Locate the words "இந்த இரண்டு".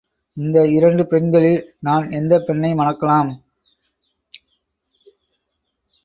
0.37-1.07